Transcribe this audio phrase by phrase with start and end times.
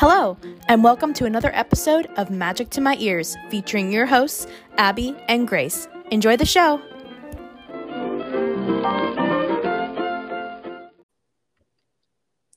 [0.00, 0.34] Hello,
[0.66, 4.46] and welcome to another episode of Magic to My Ears featuring your hosts,
[4.78, 5.88] Abby and Grace.
[6.10, 6.80] Enjoy the show.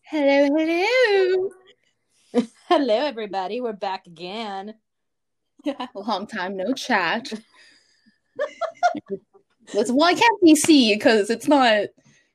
[0.04, 1.50] Hello, hello.
[2.70, 3.60] Hello, everybody.
[3.60, 4.76] We're back again.
[5.96, 7.28] Long time no chat.
[9.74, 11.88] That's why I can't be see because it's not.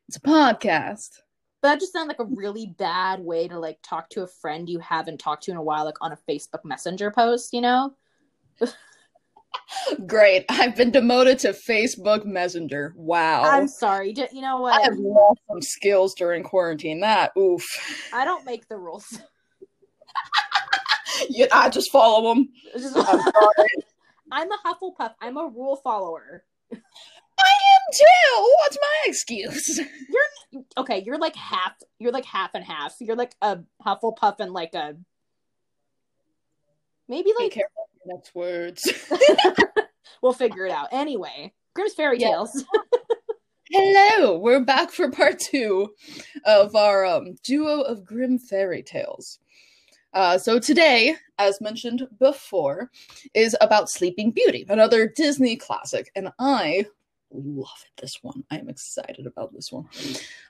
[0.06, 1.20] It's a podcast.
[1.60, 4.68] But that just sounds like a really bad way to like talk to a friend
[4.68, 7.52] you haven't talked to in a while, like on a Facebook Messenger post.
[7.52, 7.94] You know?
[10.06, 10.44] Great.
[10.48, 12.94] I've been demoted to Facebook Messenger.
[12.96, 13.42] Wow.
[13.42, 14.12] I'm sorry.
[14.12, 14.74] Do- You know what?
[14.80, 17.00] I have lost some skills during quarantine.
[17.00, 17.64] That oof.
[18.12, 19.18] I don't make the rules.
[21.28, 22.48] Yeah, I just follow them.
[22.74, 23.70] Just- I'm sorry.
[24.30, 25.14] I'm a Hufflepuff.
[25.20, 26.44] I'm a rule follower.
[27.38, 28.52] I am too.
[28.60, 29.78] What's my excuse?
[30.08, 31.72] You're Okay, you're like half.
[31.98, 32.94] You're like half and half.
[33.00, 34.96] You're like a Hufflepuff and like a
[37.08, 38.90] maybe Be like careful with your next words.
[40.22, 40.88] we'll figure it out.
[40.90, 42.28] Anyway, Grimm's Fairy Yeah.
[42.28, 42.64] Tales.
[43.70, 45.92] Hello, we're back for part two
[46.46, 49.38] of our um, duo of Grimm fairy tales.
[50.14, 52.90] Uh, so today, as mentioned before,
[53.34, 56.86] is about Sleeping Beauty, another Disney classic, and I
[57.32, 58.44] love this one.
[58.50, 59.88] I am excited about this one.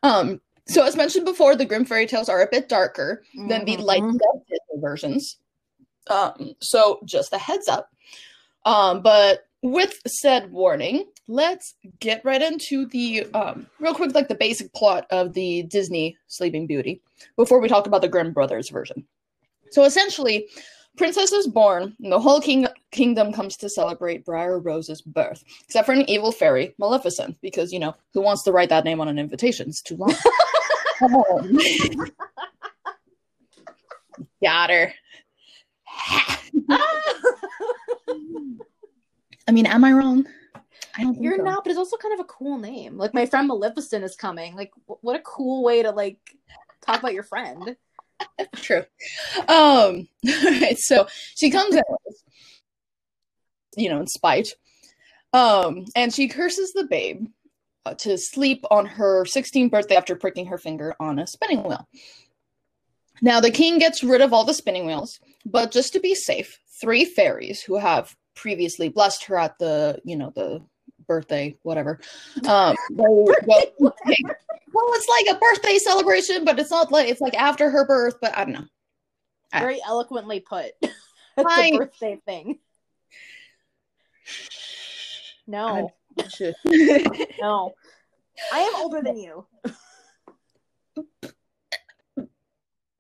[0.03, 3.77] Um, so as mentioned before, the Grimm fairy tales are a bit darker than the
[3.77, 3.85] Mhm.
[4.17, 5.39] up Disney versions.
[6.09, 7.91] Um, so just a heads up.
[8.65, 14.35] Um, but with said warning, let's get right into the um, real quick, like the
[14.35, 17.01] basic plot of the Disney Sleeping Beauty
[17.37, 19.07] before we talk about the Grimm brothers version.
[19.71, 20.49] So essentially,
[20.99, 25.87] Princess is born, and the whole king- kingdom comes to celebrate Briar Rose's birth, except
[25.87, 29.09] for an evil fairy, Maleficent, because you know who wants to write that name on
[29.09, 29.69] an invitation?
[29.69, 30.15] It's too long.
[31.01, 31.57] Um,
[34.43, 34.93] Got her.
[39.47, 40.27] I mean, am I wrong?
[40.97, 41.23] I don't.
[41.23, 41.45] You're so.
[41.45, 42.99] not, but it's also kind of a cool name.
[42.99, 44.57] Like my friend Maleficent is coming.
[44.57, 46.19] Like, what a cool way to like
[46.85, 47.77] talk about your friend.
[48.57, 48.85] True.
[49.49, 50.09] Um.
[50.45, 50.79] Right.
[50.79, 51.07] So
[51.37, 51.83] she comes in,
[53.77, 54.49] you know, in spite.
[55.33, 57.27] Um, and she curses the babe
[57.87, 61.87] uh, to sleep on her 16th birthday after pricking her finger on a spinning wheel.
[63.21, 66.59] Now the king gets rid of all the spinning wheels, but just to be safe,
[66.81, 70.63] three fairies who have previously blessed her at the, you know, the
[71.09, 71.99] birthday, whatever.
[72.47, 73.35] Um, they, well,
[73.79, 73.95] well,
[74.95, 78.17] it's like a birthday celebration, but it's not like it's like after her birth.
[78.21, 78.65] But I don't know.
[79.53, 80.73] I- Very eloquently put.
[81.41, 81.67] It's Hi.
[81.67, 82.59] a birthday thing.
[85.47, 85.93] No,
[87.41, 87.75] no.
[88.53, 89.47] I am older than you.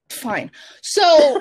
[0.08, 0.52] Fine.
[0.82, 1.40] So,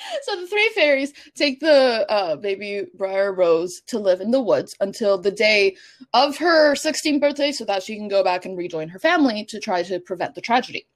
[0.22, 4.74] so the three fairies take the uh, baby Briar Rose to live in the woods
[4.80, 5.76] until the day
[6.14, 9.60] of her 16th birthday, so that she can go back and rejoin her family to
[9.60, 10.86] try to prevent the tragedy.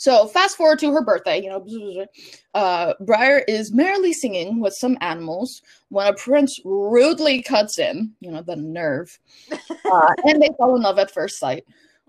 [0.00, 2.06] So, fast forward to her birthday, you know,
[2.54, 8.30] uh, Briar is merrily singing with some animals when a prince rudely cuts in, you
[8.30, 9.18] know, the nerve,
[9.52, 11.64] uh, and they fall in love at first sight.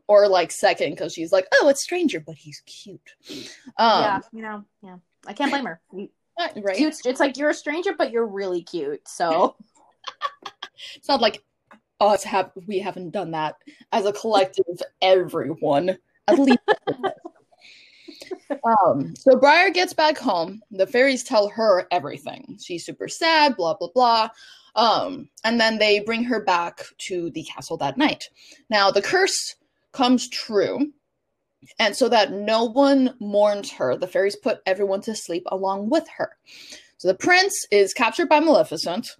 [0.07, 3.15] Or like second, because she's like, "Oh, it's stranger, but he's cute."
[3.77, 4.97] Um, yeah, you know, yeah.
[5.27, 5.81] I can't blame her.
[6.55, 6.75] Right.
[6.75, 6.95] Cute.
[7.05, 9.07] It's like you're a stranger, but you're really cute.
[9.07, 9.55] So
[10.95, 11.43] It's not like
[11.99, 13.55] us have we haven't done that
[13.91, 14.81] as a collective.
[15.01, 16.59] Everyone, at least.
[18.85, 19.15] um.
[19.15, 20.61] So Briar gets back home.
[20.71, 22.57] The fairies tell her everything.
[22.61, 23.55] She's super sad.
[23.55, 24.29] Blah blah blah.
[24.75, 25.29] Um.
[25.43, 28.29] And then they bring her back to the castle that night.
[28.69, 29.55] Now the curse
[29.91, 30.91] comes true.
[31.79, 36.07] And so that no one mourns her, the fairies put everyone to sleep along with
[36.17, 36.37] her.
[36.97, 39.15] So the prince is captured by Maleficent.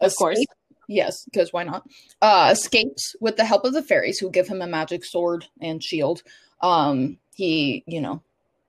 [0.00, 0.42] Of course.
[0.88, 1.86] Yes, because why not?
[2.22, 5.82] Uh, escapes with the help of the fairies who give him a magic sword and
[5.82, 6.22] shield.
[6.60, 8.22] Um, he, you know,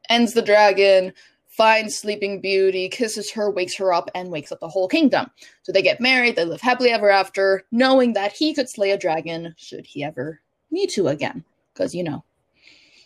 [0.10, 1.14] ends the dragon,
[1.48, 5.30] finds Sleeping Beauty, kisses her, wakes her up, and wakes up the whole kingdom.
[5.64, 8.98] So they get married, they live happily ever after, knowing that he could slay a
[8.98, 10.42] dragon should he ever
[10.72, 11.44] need to again.
[11.74, 12.24] Because, you know,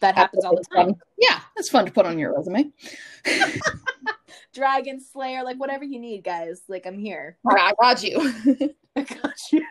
[0.02, 0.96] that happens all the time.
[1.18, 2.72] yeah, it's fun to put on your resume.
[4.54, 6.62] Dragon Slayer, like whatever you need, guys.
[6.68, 7.38] Like I'm here.
[7.48, 8.18] I got you.
[8.96, 9.66] I got you.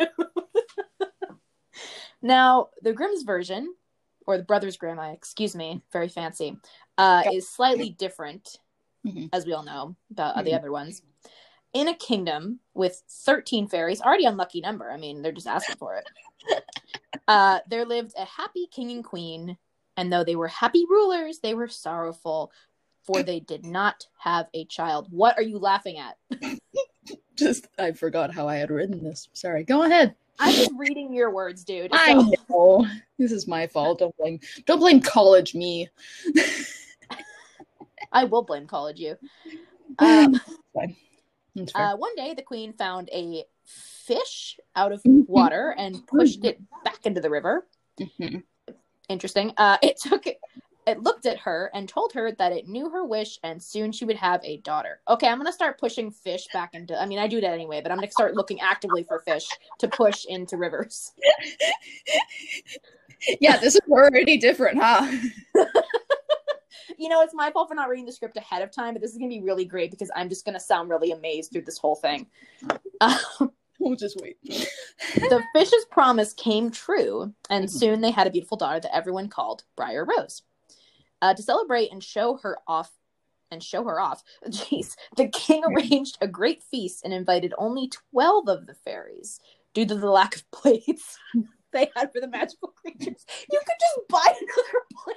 [2.22, 3.74] now, the Grimm's version,
[4.26, 6.56] or the Brothers Grimm, I excuse me, very fancy,
[6.98, 8.58] uh, is slightly different,
[9.06, 9.28] Mhm.
[9.32, 10.56] as we all know, about the Mhm.
[10.58, 11.02] other ones.
[11.72, 14.90] In a kingdom with 13 fairies, already unlucky number.
[14.90, 16.06] I mean, they're just asking for it.
[17.28, 19.56] uh, there lived a happy king and queen,
[20.00, 22.50] and though they were happy rulers, they were sorrowful
[23.04, 25.08] for they did not have a child.
[25.10, 26.16] What are you laughing at?
[27.36, 29.28] Just I forgot how I had written this.
[29.34, 29.62] Sorry.
[29.62, 30.14] Go ahead.
[30.38, 31.90] I'm just reading your words, dude.
[31.92, 32.86] I So- know.
[33.18, 33.98] This is my fault.
[33.98, 35.88] Don't blame don't blame college me.
[38.12, 39.16] I will blame college you.
[39.98, 40.40] Um,
[40.72, 40.86] fair.
[41.74, 45.28] uh, one day, the queen found a fish out of Mhm.
[45.28, 47.66] water and pushed it back into the river.
[48.00, 48.44] Mhm.
[49.10, 49.52] Interesting.
[49.58, 50.24] Uh, it took
[50.86, 54.06] it looked at her and told her that it knew her wish and soon she
[54.06, 55.00] would have a daughter.
[55.08, 57.00] Okay, I'm gonna start pushing fish back into.
[57.00, 59.46] I mean, I do that anyway, but I'm gonna start looking actively for fish
[59.80, 61.12] to push into rivers.
[63.38, 65.06] Yeah, this is already different, huh?
[66.96, 69.10] You know, it's my fault for not reading the script ahead of time, but this
[69.10, 71.96] is gonna be really great because I'm just gonna sound really amazed through this whole
[71.96, 72.26] thing.
[73.00, 73.18] Uh,
[73.80, 74.36] We'll just wait.
[74.42, 77.70] the fish's promise came true, and Mhm.
[77.70, 80.42] soon they had a beautiful daughter that everyone called Briar Rose.
[81.22, 82.92] Uh, to celebrate and show her off,
[83.50, 88.48] and show her off, jeez, the king arranged a great feast and invited only twelve
[88.48, 89.40] of the fairies
[89.74, 91.18] due to the lack of plates
[91.72, 93.24] they had for the magical creatures.
[93.50, 95.16] You could just buy another plate.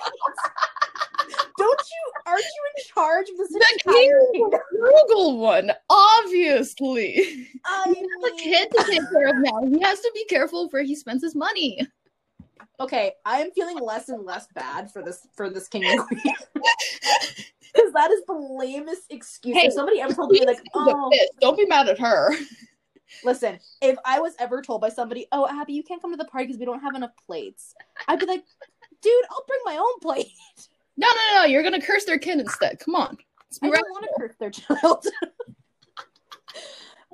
[1.58, 2.12] Don't you?
[2.26, 4.22] Aren't you in charge of this The entire
[4.70, 7.50] frugal one, obviously.
[7.66, 9.62] I He has a mean- kid to take care of now.
[9.66, 11.80] He has to be careful where he spends his money.
[12.80, 16.22] okay, I am feeling less and less bad for this for this king and queen.
[17.74, 19.58] Because that is the lamest excuse.
[19.58, 21.12] Hey, if somebody ever told me like, oh.
[21.42, 22.32] Don't be mad at her.
[23.24, 26.26] listen, if I was ever told by somebody, oh, Abby, you can't come to the
[26.26, 27.74] party because we don't have enough plates,
[28.08, 28.44] I'd be like,
[29.02, 30.28] dude, I'll bring my own plate.
[30.98, 31.46] No, no, no.
[31.46, 32.80] You're gonna curse their kid instead.
[32.80, 33.18] Come on.
[33.62, 35.06] I don't want to curse their child.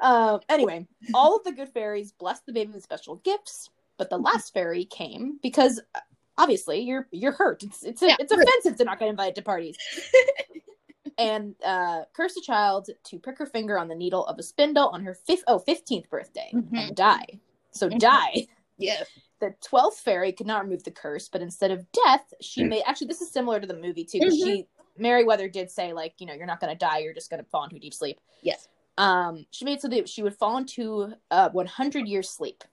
[0.01, 0.39] um.
[0.49, 4.53] Anyway, all of the good fairies blessed the baby with special gifts, but the last
[4.53, 5.99] fairy came because uh,
[6.37, 7.63] obviously you're you're hurt.
[7.63, 8.45] It's it's a, Yeah, it's hurt.
[8.47, 9.75] offensive to not get invited to parties.
[11.17, 14.87] and uh, cursed a child to prick her finger on the needle of a spindle
[14.89, 16.87] on her fifth oh 15th birthday Mhm.
[16.87, 17.25] and die.
[17.71, 17.99] So Mhm.
[17.99, 18.47] die.
[18.79, 19.07] Yes.
[19.39, 23.07] The twelfth fairy could not remove the curse, but instead of death, she made actually
[23.07, 24.19] this is similar to the movie too.
[24.19, 24.31] Mhm.
[24.31, 24.67] She
[24.97, 27.49] Merryweather did say like you know you're not going to die, you're just going to
[27.49, 28.19] fall into a deep sleep.
[28.41, 28.67] Yes.
[28.97, 32.63] Um, she made so that she would fall into a 100 year sleep.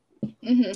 [0.43, 0.73] hmm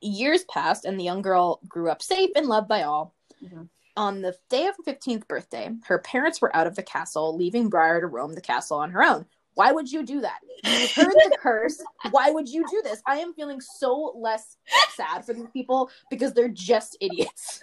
[0.00, 3.14] Years passed, and the young girl grew up safe and loved by all.
[3.42, 3.68] Mhm.
[3.96, 7.68] On the day of her 15th birthday, her parents were out of the castle, leaving
[7.70, 9.26] Briar to roam the castle on her own.
[9.54, 10.40] Why would you do that?
[10.64, 11.82] You heard the curse.
[12.10, 13.02] Why would you do this?
[13.06, 14.56] I am feeling so less
[14.94, 17.62] sad for these people because they're just idiots.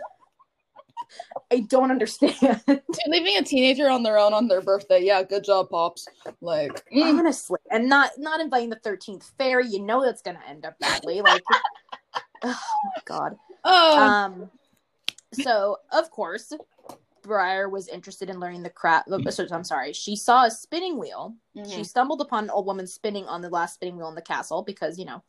[1.52, 2.62] I don't understand.
[3.08, 5.04] Leaving a teenager on their own on their birthday.
[5.04, 6.08] Yeah, good job, pops.
[6.42, 10.48] Like, mm, Honestly, and not not inviting the 13th fairy, you know that's going to
[10.48, 11.22] end up badly.
[11.22, 11.44] Like,
[12.44, 13.36] oh my god.
[13.66, 14.50] oh, Um,
[15.34, 16.54] so of course,
[17.22, 19.10] Briar was interested in learning the craft.
[19.30, 19.94] So, I'm sorry.
[19.94, 21.36] She saw a spinning wheel.
[21.56, 21.70] Mm-hmm.
[21.72, 24.64] She stumbled upon an old woman spinning on the last spinning wheel in the castle
[24.64, 25.24] because you know,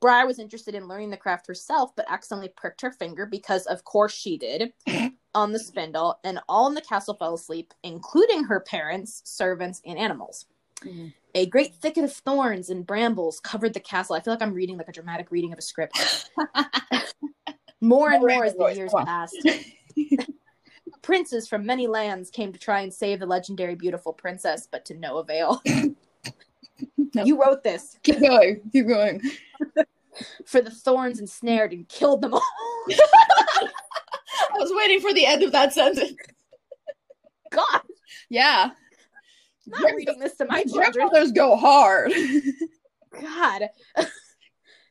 [0.00, 3.84] Briar was interested in learning the craft herself, but accidentally pricked her finger because, of
[3.84, 4.72] course, she did
[5.34, 9.98] on the spindle, and all in the castle fell asleep, including her parents, servants, and
[9.98, 10.46] animals.
[10.82, 11.12] Mhm.
[11.34, 14.14] A great thicket of thorns and brambles covered the castle.
[14.16, 15.98] I feel like I'm reading like a dramatic reading of a script.
[17.80, 19.36] more and more as the years passed.
[21.08, 24.94] Princes from many lands came to try and save the legendary beautiful princess, but to
[24.94, 25.62] no avail.
[25.64, 25.94] No.
[27.24, 29.22] You wrote this keep going, keep going.
[30.44, 32.42] for the thorns ensnared and killed them all.
[32.90, 33.68] I
[34.58, 36.12] was waiting for the end of that sentence.
[37.52, 37.80] God,
[38.28, 38.72] Yeah,
[39.74, 40.92] I'm not reading this to my children.
[40.92, 42.12] grandmothers go hard.
[43.18, 43.70] God.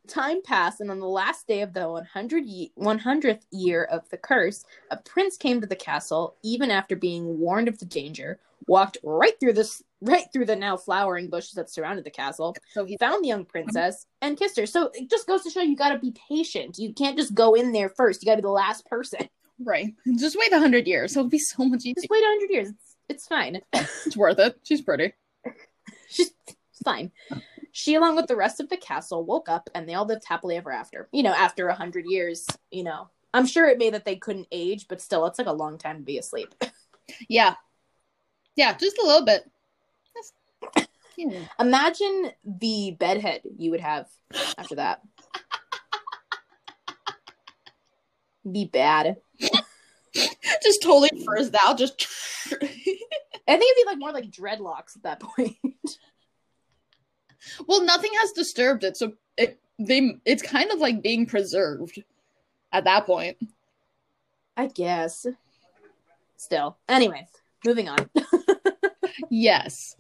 [0.08, 4.18] Time passed, and on the last day of the 100 ye- 100th year of the
[4.18, 8.98] curse, a prince came to the castle, even after being warned of the danger, walked
[9.04, 12.98] right through this right through the now flowering bushes that surrounded the castle, so he
[12.98, 14.66] found the young princess, and kissed her.
[14.66, 16.78] So it just goes to show you gotta be patient.
[16.78, 18.22] You can't just go in there first.
[18.22, 19.28] You gotta be the last person.
[19.66, 19.94] right.
[20.18, 21.16] Just wait a hundred years.
[21.18, 21.96] It'll be so much easier.
[21.96, 22.70] Just wait 100 years.
[22.70, 23.62] It's, it's fine.
[23.74, 24.60] It's worth it.
[24.64, 25.14] She's pretty.
[26.10, 26.32] She's
[26.86, 27.12] fine.
[27.78, 30.58] She, along with the rest of the castle, woke up and they all lived happily
[30.58, 31.08] ever after.
[31.12, 33.10] You know, after a hundred years, you know.
[33.36, 35.98] I'm sure it made that they couldn't age, but still, it's like a long time
[35.98, 36.56] to be asleep.
[37.30, 37.54] Yeah,
[38.58, 39.50] yeah, just a little bit.
[40.14, 40.34] Just,
[41.16, 41.42] you know.
[41.58, 44.08] Imagine the bedhead you would have
[44.58, 45.02] after that.
[48.52, 49.16] Be bad.
[49.40, 51.78] just totally frizzed out.
[51.78, 52.06] Just
[52.52, 52.72] I think
[53.48, 55.56] it'd be like more like dreadlocks at that point.
[57.68, 62.02] Well, nothing has disturbed it, so it they it's kind of like being preserved
[62.72, 63.38] at that point.
[64.56, 65.28] I guess.
[66.38, 66.78] Still.
[66.88, 67.28] Anyway,
[67.66, 68.10] moving on.
[69.30, 69.96] yes.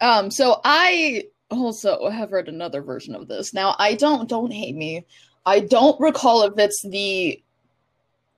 [0.00, 3.54] Um, so I also have read another version of this.
[3.54, 5.06] Now I don't don't hate me.
[5.46, 7.42] I don't recall if it's the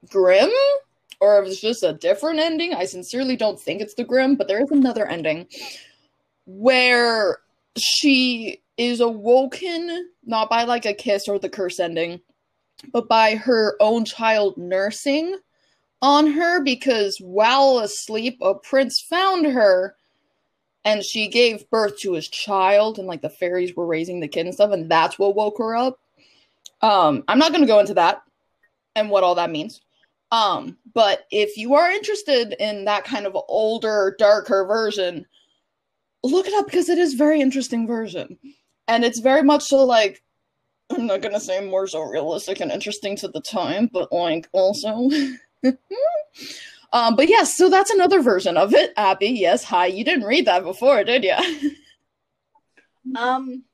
[0.08, 0.50] Grimm
[1.20, 2.72] or if it's just a different ending.
[2.72, 5.46] I sincerely don't think it's the Grimm, but there is another ending
[6.46, 7.38] where
[7.78, 12.20] she is awoken not by like a kiss or the curse ending,
[12.92, 15.36] but by her own child nursing
[16.02, 19.96] on her because while asleep, a prince found her
[20.84, 24.46] and she gave birth to his child and like the fairies were raising the kid
[24.46, 25.98] and stuff and that's what woke her up.
[26.80, 28.22] Um i'm not going to go into that
[28.96, 29.82] and what all that means.
[30.32, 35.26] Um but if you are interested in that kind of older darker version
[36.22, 38.38] look it up because it is very interesting version
[38.88, 40.22] and it's very much so like
[40.90, 45.08] i'm not to say more so realistic and interesting to the time but like also
[46.92, 48.92] um, but yes, so that's another version of it.
[48.96, 49.86] Abby, yes, hi.
[49.86, 51.74] You didn't read that before, did you?
[53.16, 53.64] um,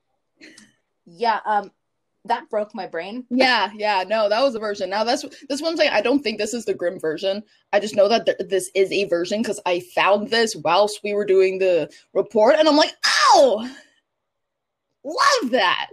[1.06, 1.40] yeah.
[1.44, 1.70] Um,
[2.28, 3.24] that broke my brain.
[3.30, 4.04] yeah, yeah.
[4.06, 4.90] No, that was a version.
[4.90, 5.90] Now that's this one thing.
[5.90, 7.42] I don't think this is the Grimm version.
[7.72, 11.14] I just know that th- this is a version because I found this whilst we
[11.14, 13.70] were doing the report, and I'm like, oh,
[15.04, 15.90] love that.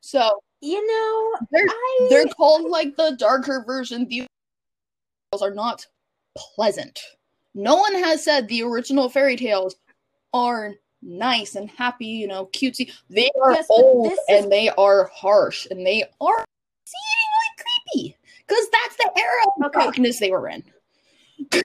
[0.00, 2.06] So you know, they're I...
[2.10, 4.06] they're called like the darker version.
[4.08, 4.26] The
[5.42, 5.86] are not
[6.36, 6.98] pleasant.
[7.54, 9.76] No one has said the original fairy tales
[10.32, 10.74] are
[11.06, 12.92] nice and happy, you know, cutesy.
[13.08, 14.18] They are yes, old is...
[14.28, 16.44] and they are harsh and they are
[16.82, 19.84] exceedingly creepy because that's the era of okay.
[19.84, 20.64] darkness they were in.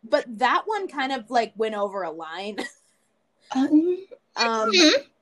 [0.03, 2.60] But that one kind of like went over a line.
[3.55, 3.98] um,
[4.36, 4.71] um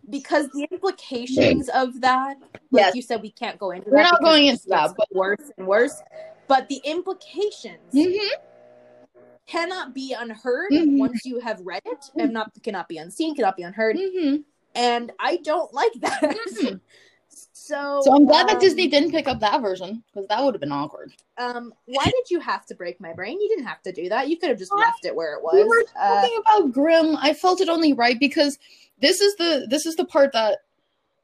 [0.10, 2.38] because the implications of that,
[2.72, 2.96] like yes.
[2.96, 3.90] you said, we can't go into.
[3.90, 6.02] We're not going into that, but worse and worse.
[6.48, 8.49] But the implications mm-hmm
[9.50, 10.98] cannot be unheard mm-hmm.
[10.98, 13.96] once you have read it and not cannot be unseen cannot be unheard.
[13.96, 14.42] Mm-hmm.
[14.76, 16.22] and i don't like that.
[16.22, 16.76] Mm-hmm.
[17.30, 20.54] so so i'm glad um, that disney didn't pick up that version because that would
[20.54, 21.12] have been awkward.
[21.38, 23.40] Um why did you have to break my brain?
[23.40, 24.30] You didn't have to do that.
[24.30, 25.56] You could have just left it where it was.
[25.56, 27.16] we were talking uh, about grimm.
[27.18, 28.58] I felt it only right because
[29.00, 30.60] this is the this is the part that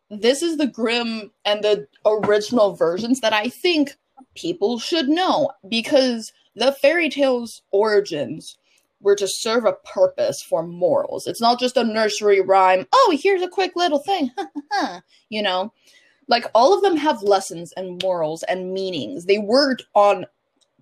[0.10, 3.96] this is the grimm and the original versions that i think
[4.36, 8.58] people should know because the fairy tale's origins
[9.02, 11.28] were to serve a purpose for morals.
[11.28, 14.32] It's not just a nursery rhyme, oh, here's a quick little thing,
[15.30, 15.72] you know?
[16.28, 19.26] Like, all of them have lessons and morals and meanings.
[19.26, 20.26] They worked on,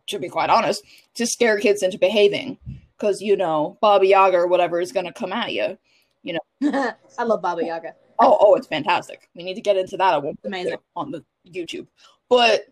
[0.07, 0.83] to be quite honest,
[1.15, 2.57] to scare kids into behaving.
[2.97, 5.77] Because, you know, Baba Yaga or whatever is going to come at you,
[6.21, 6.93] you know?
[7.19, 7.93] I love Baba Yaga.
[8.19, 9.29] Oh, oh, it's fantastic.
[9.35, 10.39] We need to get into that I won't.
[10.45, 10.77] Amazing.
[10.95, 11.87] on the YouTube.
[12.29, 12.67] But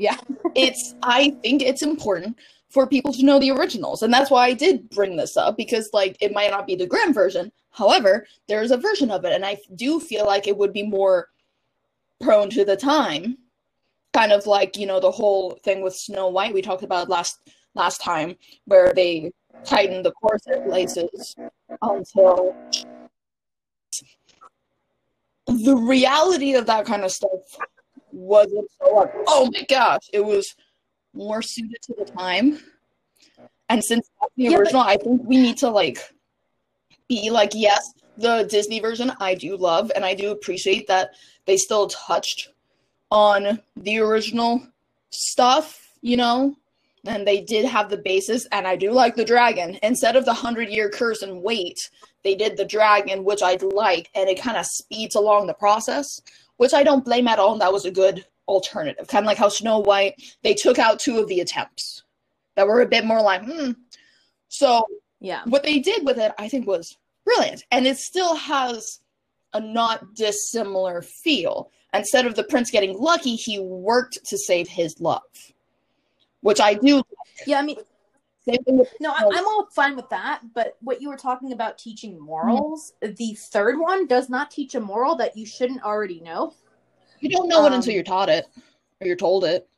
[0.00, 0.16] yeah.
[0.56, 2.36] it's I think it's important
[2.70, 4.02] for people to know the originals.
[4.02, 6.86] And that's why I did bring this up because like it might not be the
[6.86, 7.52] Grimm version.
[7.70, 11.28] However, there's a version of it and I do feel like it would be more
[12.20, 13.38] prone to the time.
[14.12, 17.40] Kind of like, you know, the whole thing with Snow White we talked about last
[17.74, 19.30] last time where they
[19.64, 21.36] tightened the corset laces
[21.82, 22.56] until
[25.46, 27.58] the reality of that kind of stuff
[28.20, 30.54] wasn't so like, oh my gosh, it was
[31.14, 32.58] more suited to the time.
[33.68, 35.98] And since the yeah, original, but- I think we need to like
[37.08, 41.10] be like, yes, the Disney version I do love, and I do appreciate that
[41.46, 42.50] they still touched
[43.10, 44.62] on the original
[45.10, 46.54] stuff, you know,
[47.06, 49.78] and they did have the basis, and I do like the dragon.
[49.82, 51.78] Instead of the hundred year curse and wait,
[52.22, 56.20] they did the dragon, which I'd like, and it kind of speeds along the process
[56.60, 57.52] which I don't blame at all.
[57.52, 59.08] And that was a good alternative.
[59.08, 62.02] Kind of like how Snow White, they took out two of the attempts
[62.54, 63.70] that were a bit more like, hmm.
[64.48, 64.84] So,
[65.20, 67.64] yeah, what they did with it, I think, was brilliant.
[67.70, 69.00] And it still has
[69.54, 71.70] a not dissimilar feel.
[71.94, 75.22] Instead of the prince getting lucky, he worked to save his love,
[76.42, 77.02] which I do.
[77.46, 77.78] Yeah, I mean,
[78.46, 80.40] no, I, am all fine with that.
[80.54, 83.14] But what you were talking about teaching morals, mm-hmm.
[83.14, 86.54] the third one does not teach a moral that you shouldn't already know.
[87.20, 88.46] You don't know um, it until um, you're taught it
[89.00, 89.68] or you're told it.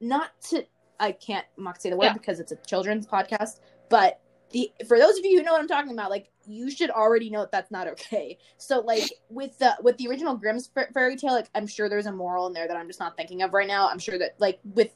[0.00, 0.64] Not to,
[0.98, 2.12] I can't mock say the word yeah.
[2.12, 3.60] because it's a children's podcast.
[3.88, 6.90] But the for those of you who know what I'm talking about, like you should
[6.90, 8.38] already know that that's not okay.
[8.56, 12.12] So like with the with the original Grimm's fairy tale, like I'm sure there's a
[12.12, 13.88] moral in there that I'm just not thinking of right now.
[13.88, 14.92] I'm sure that like with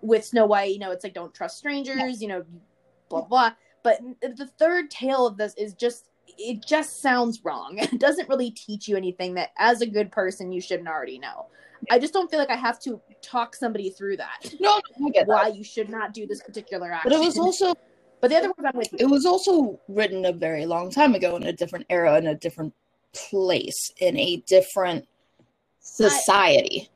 [0.00, 2.44] with Snow White, you know, it's like don't trust strangers, you know,
[3.08, 3.52] blah blah.
[3.82, 7.78] But the third tale of this is just it just sounds wrong.
[7.78, 11.46] It doesn't really teach you anything that as a good person you shouldn't already know.
[11.90, 14.52] I just don't feel like I have to talk somebody through that.
[14.60, 17.10] No, I get why you should not do this particular action.
[17.10, 17.74] But it was also
[18.20, 18.98] But the other one I'm with you.
[19.00, 22.34] It was also written a very long time ago in a different era, in a
[22.34, 22.74] different
[23.12, 25.06] place, in a different
[25.78, 26.90] society.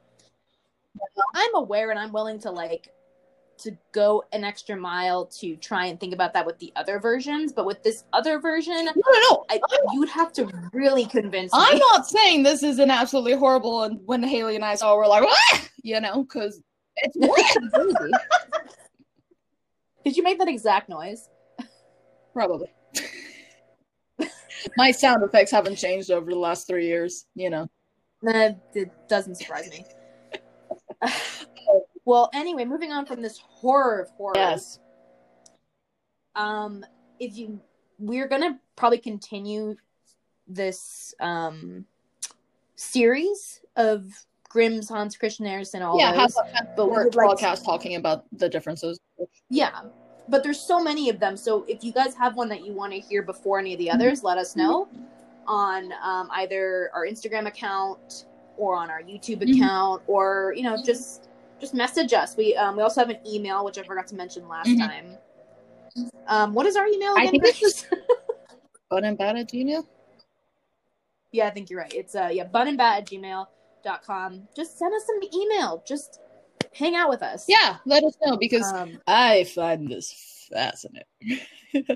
[1.35, 2.93] I'm aware and I'm willing to like
[3.59, 7.53] to go an extra mile to try and think about that with the other versions,
[7.53, 9.45] but with this other version, no, no, no.
[9.49, 9.61] I,
[9.93, 11.59] you'd have to really convince me.
[11.61, 13.85] I'm not saying this is an absolutely horrible.
[13.85, 15.69] And when Haley and I saw, we're like, ah!
[15.83, 16.61] you know, because
[16.97, 17.17] it's
[17.77, 18.13] crazy.
[20.05, 21.29] Did you make that exact noise?
[22.33, 22.69] Probably.
[24.77, 27.69] My sound effects haven't changed over the last three years, you know.
[28.23, 29.85] Nah, it doesn't surprise me.
[32.05, 34.37] well, anyway, moving on from this horror of horrors.
[34.37, 34.79] Yes.
[36.35, 36.85] Um,
[37.19, 37.61] if you,
[37.99, 39.77] we're gonna probably continue
[40.49, 41.85] this um
[42.77, 44.05] series of
[44.49, 46.37] Grimm's Hans Christian Andersen, all yeah, those.
[46.37, 49.01] have a but we short would like podcast talking about the differences.
[49.49, 49.83] Yeah,
[50.29, 51.37] but there's so many of them.
[51.37, 53.91] So if you guys have one that you want to hear before any of the
[53.91, 54.89] others, let us know
[55.47, 59.57] on um, either our Instagram account or on our YouTube Mhm.
[59.57, 61.29] account, or you know just
[61.61, 62.37] just message us.
[62.37, 64.79] We um, we also have an email which I forgot to mention last Mhm.
[64.79, 65.19] time.
[66.27, 67.41] Um, what is our email I again?
[67.41, 67.87] think it's?
[68.91, 69.87] Bun and Bat at Gmail.
[71.33, 71.93] yeah, I think you're right.
[71.95, 74.49] It's uh yeah, bunandbat at gmail.com.
[74.55, 75.83] Just send us some email.
[75.87, 76.21] Just
[76.75, 77.47] hang out with us.
[77.49, 81.07] Yeah, let us know because Um, I find this fascinating.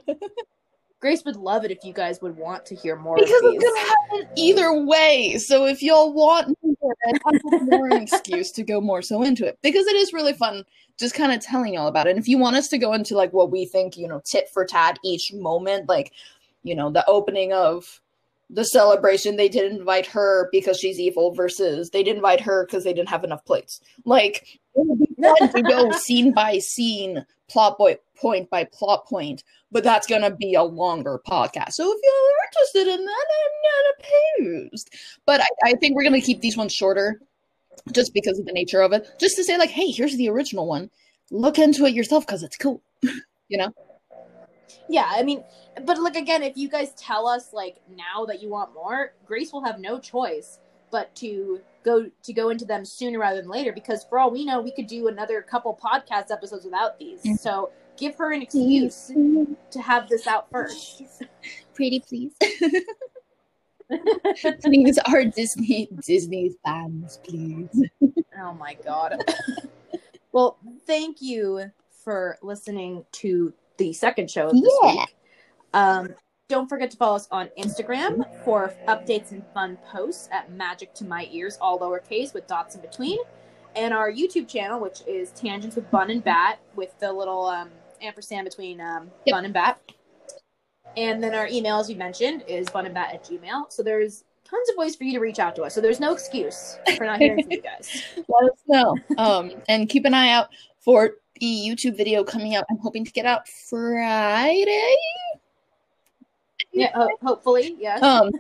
[1.01, 3.87] Grace would love it if you guys would want to hear more Because it's gonna
[3.87, 5.37] happen either way.
[5.39, 9.47] So if y'all want more, I have more an excuse to go more so into
[9.47, 9.59] it.
[9.63, 10.65] Because it is really fun
[10.99, 12.11] just kind of telling y'all about it.
[12.11, 14.49] And if you want us to go into like what we think, you know, tit
[14.49, 16.13] for tat each moment, like,
[16.63, 18.01] you know, the opening of
[18.51, 22.85] the celebration, they didn't invite her because she's evil versus they didn't invite her because
[22.85, 23.81] they didn't have enough plates.
[24.05, 29.07] Like it would be fun to go scene by scene, plot boy point by plot
[29.07, 31.73] point, but that's gonna be a longer podcast.
[31.73, 34.91] So if y'all are interested in that, I'm not opposed.
[35.27, 37.21] But I, I think we're gonna keep these ones shorter
[37.93, 39.09] just because of the nature of it.
[39.19, 40.91] Just to say, like, hey, here's the original one.
[41.31, 42.83] Look into it yourself because it's cool.
[43.49, 43.73] you know?
[44.89, 45.45] Yeah, I mean,
[45.85, 49.53] but like again, if you guys tell us like now that you want more, Grace
[49.53, 50.59] will have no choice
[50.91, 54.45] but to go to go into them sooner rather than later because for all we
[54.45, 57.23] know, we could do another couple podcast episodes without these.
[57.23, 57.39] Mhm.
[57.39, 59.13] So give her an excuse
[59.71, 61.03] to have this out first.
[61.75, 62.33] Pretty please.
[64.63, 67.69] please, our Disney Disney fans, please.
[68.41, 69.23] Oh my god.
[70.33, 71.71] well, thank you
[72.05, 74.93] for listening to the second show of this Yeah.
[74.93, 75.17] week.
[75.75, 76.15] Um,
[76.49, 81.05] don't forget to follow us on Instagram for updates and fun posts at Magic to
[81.05, 83.19] My Ears, all lowercase with dots in between.
[83.75, 87.71] And our YouTube channel, which is Tangents with Bun and Bat, with the little um,
[88.01, 89.35] ampersand between um, Yep.
[89.35, 89.81] Bun and Bat.
[90.97, 93.71] And then our email, as you mentioned, is bunandbat at gmail.
[93.71, 95.75] So there's tons of ways for you to reach out to us.
[95.75, 98.03] So there's no excuse for not hearing from you guys.
[98.17, 98.97] Let us know.
[99.19, 100.49] Um, and keep an eye out
[100.81, 102.65] for the YouTube video coming out.
[102.71, 104.95] I'm hoping to get out Friday.
[106.73, 108.03] Yeah, ho- hopefully, yes.
[108.03, 108.31] Um,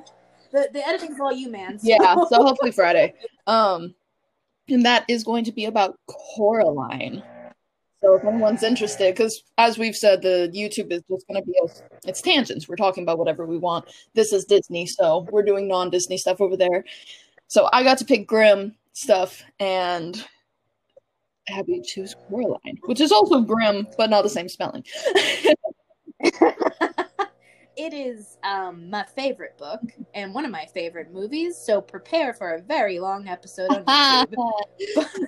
[0.53, 1.79] the the editing's all you, man.
[1.79, 3.15] so- yeah, so hopefully Friday.
[3.47, 3.95] Um,
[4.69, 7.23] and that is going to be about Coraline.
[8.03, 11.55] So if anyone's interested, because as we've said, the YouTube is just going to be
[12.05, 12.69] it's tangents.
[12.69, 13.87] We're talking about whatever we want.
[14.15, 16.85] This is Disney, so we're doing non-Disney stuff over there.
[17.49, 20.25] So I got to pick Grimm stuff, and
[21.49, 24.85] Abby choose Coraline, which is also grim, but not the same spelling.
[27.77, 29.81] it is um my favorite book
[30.15, 31.57] and one of my favorite movies.
[31.57, 34.35] So prepare for a very long episode on YouTube.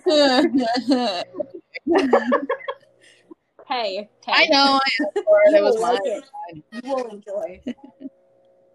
[3.69, 4.81] hey, hey, I know.
[4.83, 4.91] I.
[4.97, 6.25] You It was will like it.
[6.73, 7.63] You will enjoy.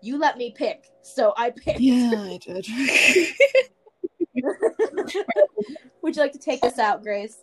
[0.01, 1.79] you let me pick, so I picked.
[1.79, 2.65] Yeah, I did.
[6.01, 7.37] Would you like to take us out, Grace?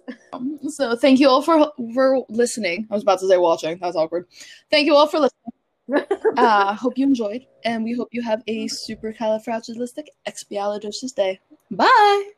[0.68, 2.86] so thank you all for for listening.
[2.90, 3.78] I was about to say watching.
[3.80, 4.26] That's awkward.
[4.70, 5.36] Thank you all for listening.
[6.36, 11.40] Uh, hope you enjoyed, and we hope you have a super califragilistic expialidocious day.
[11.72, 12.30] Bye.